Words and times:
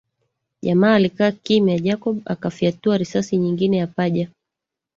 Jamaa 0.61 0.95
alikaa 0.95 1.31
kimya 1.31 1.79
Jacob 1.79 2.21
akafyatua 2.25 2.97
risasi 2.97 3.37
nyingine 3.37 3.77
ya 3.77 3.87
paja 3.87 4.29